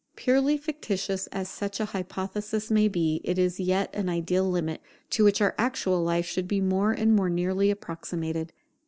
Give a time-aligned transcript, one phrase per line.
[0.15, 4.81] Purely fictitious as such an hypothesis may be, it is yet an ideal limit,
[5.11, 8.51] to which our actual life should be more and more nearly approximated.